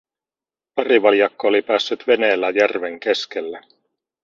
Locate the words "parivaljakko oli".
0.75-1.61